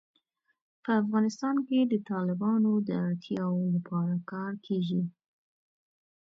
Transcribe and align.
په 0.83 0.89
افغانستان 1.01 1.55
کې 1.67 1.79
د 1.83 1.93
تالابونو 2.07 2.71
د 2.87 2.89
اړتیاوو 3.07 3.63
لپاره 3.75 4.15
کار 4.31 4.53
کېږي. 4.65 5.01